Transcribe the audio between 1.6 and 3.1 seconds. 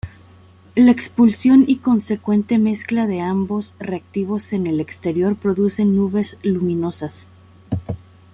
y consecuente mezcla